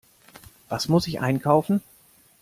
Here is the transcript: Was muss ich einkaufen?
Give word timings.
Was 0.67 0.87
muss 0.89 1.05
ich 1.05 1.21
einkaufen? 1.21 1.83